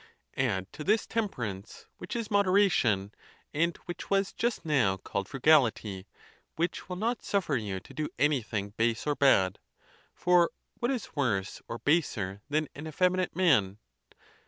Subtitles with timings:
[0.39, 3.13] Add to this temper ance, which is moderation,
[3.53, 6.07] and which was just now called frugality,
[6.55, 11.77] which will not suffer you to do anything base or bad—for what is worse or
[11.77, 13.77] baser than an effeminate man